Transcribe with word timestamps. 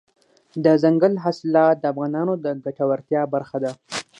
دځنګل 0.65 1.13
حاصلات 1.23 1.75
د 1.79 1.85
افغانانو 1.93 2.33
د 2.43 2.45
ګټورتیا 2.65 3.21
برخه 3.33 3.57
ده. 3.63 3.71